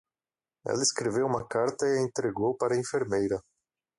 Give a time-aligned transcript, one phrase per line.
[0.65, 3.39] Ela escreveu uma carta e a entregou para a enfermeira.